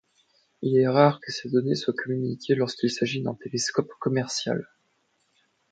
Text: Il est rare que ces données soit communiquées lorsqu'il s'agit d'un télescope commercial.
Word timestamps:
Il 0.63 0.79
est 0.79 0.87
rare 0.87 1.19
que 1.19 1.31
ces 1.31 1.47
données 1.47 1.75
soit 1.75 1.93
communiquées 1.93 2.55
lorsqu'il 2.55 2.89
s'agit 2.89 3.21
d'un 3.21 3.35
télescope 3.35 3.91
commercial. 3.99 4.67